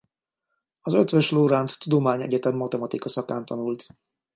Az 0.81 0.93
Eötvös 0.93 1.31
Loránd 1.31 1.71
Tudományegyetem 1.79 2.55
matematika 2.55 3.09
szakán 3.09 3.45
tanult. 3.45 3.85